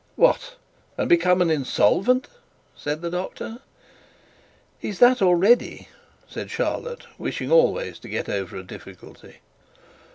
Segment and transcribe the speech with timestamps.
[0.15, 0.55] 'What,
[0.97, 2.27] and become an insolvent?'
[2.75, 3.59] said the doctor.
[4.79, 5.89] 'He's that already,'
[6.27, 9.41] said Charlotte, wishing always to get over a difficulty.